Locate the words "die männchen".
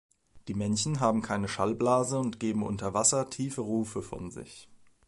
0.47-0.99